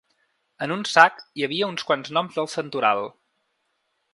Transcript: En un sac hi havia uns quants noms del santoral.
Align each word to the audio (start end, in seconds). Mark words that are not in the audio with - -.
En 0.65 0.71
un 0.75 0.79
sac 0.91 1.19
hi 1.41 1.45
havia 1.47 1.69
uns 1.73 1.85
quants 1.91 2.09
noms 2.19 2.39
del 2.39 2.51
santoral. 2.55 3.05